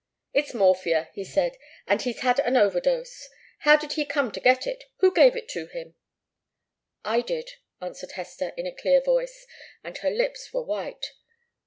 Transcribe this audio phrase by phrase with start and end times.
[0.33, 3.29] "It's morphia," he said, "and he's had an overdose.
[3.59, 4.85] How did he come to get it?
[4.97, 5.93] Who gave it to him?"
[7.05, 9.45] "I did," answered Hester, in a clear voice,
[9.83, 11.11] and her lips were white.